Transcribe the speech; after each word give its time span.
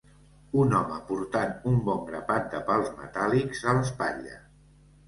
Un 0.61 0.71
home 0.77 0.95
portant 1.09 1.53
un 1.73 1.77
bon 1.91 2.01
grapat 2.09 2.51
de 2.55 2.65
pals 2.73 2.91
metàl·lics 3.05 3.65
a 3.71 3.79
l'espatlla. 3.81 4.43